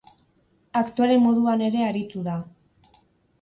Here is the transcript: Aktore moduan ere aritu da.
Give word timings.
Aktore 0.79 1.17
moduan 1.25 1.61
ere 1.67 1.85
aritu 1.89 2.25
da. 2.31 2.39